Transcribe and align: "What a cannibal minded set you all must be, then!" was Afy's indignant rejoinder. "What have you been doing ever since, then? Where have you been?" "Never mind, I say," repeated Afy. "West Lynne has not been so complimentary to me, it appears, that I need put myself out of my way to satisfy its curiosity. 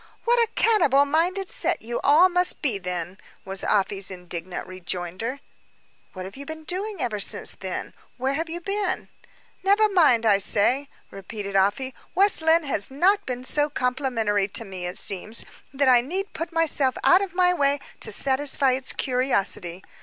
"What 0.23 0.39
a 0.39 0.49
cannibal 0.55 1.05
minded 1.05 1.47
set 1.47 1.83
you 1.83 1.99
all 2.03 2.27
must 2.27 2.63
be, 2.63 2.79
then!" 2.79 3.19
was 3.45 3.63
Afy's 3.63 4.09
indignant 4.09 4.65
rejoinder. 4.65 5.41
"What 6.13 6.25
have 6.25 6.35
you 6.35 6.43
been 6.43 6.63
doing 6.63 6.99
ever 6.99 7.19
since, 7.19 7.51
then? 7.51 7.93
Where 8.17 8.33
have 8.33 8.49
you 8.49 8.61
been?" 8.61 9.09
"Never 9.61 9.87
mind, 9.87 10.25
I 10.25 10.39
say," 10.39 10.89
repeated 11.11 11.55
Afy. 11.55 11.93
"West 12.15 12.41
Lynne 12.41 12.63
has 12.63 12.89
not 12.89 13.27
been 13.27 13.43
so 13.43 13.69
complimentary 13.69 14.47
to 14.47 14.65
me, 14.65 14.87
it 14.87 14.99
appears, 14.99 15.45
that 15.71 15.87
I 15.87 16.01
need 16.01 16.33
put 16.33 16.51
myself 16.51 16.97
out 17.03 17.21
of 17.21 17.35
my 17.35 17.53
way 17.53 17.79
to 17.99 18.11
satisfy 18.11 18.71
its 18.71 18.93
curiosity. 18.93 19.83